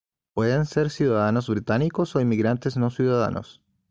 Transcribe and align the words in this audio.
Pueden 0.33 0.65
ser 0.65 0.89
ciudadanos 0.89 1.47
británicos 1.47 2.15
o 2.15 2.19
inmigrantes 2.21 2.75
no 2.75 2.89
ciudadanos. 2.89 3.61